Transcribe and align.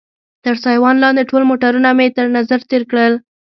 تر 0.45 0.55
سایوان 0.63 0.95
لاندې 1.03 1.27
ټول 1.29 1.43
موټرونه 1.49 1.89
مې 1.97 2.07
تر 2.17 2.25
نظر 2.37 2.59
تېر 2.69 2.83
کړل. 2.91 3.13